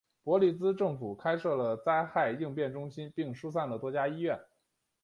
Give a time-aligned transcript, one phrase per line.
[0.23, 4.41] 伯利兹政府开设了灾害应变中心并疏散了多家医院。